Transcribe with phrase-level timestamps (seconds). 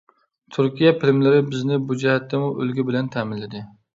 [0.53, 3.63] تۈركىيە فىلىملىرى بىزنى بۇ جەھەتتىمۇ ئۈلگە بىلەن تەمىنلىدى.